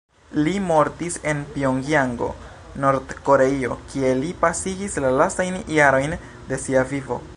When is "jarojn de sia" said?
5.77-6.85